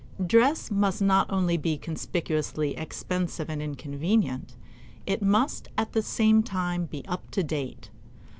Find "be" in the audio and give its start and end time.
1.57-1.77, 6.85-7.05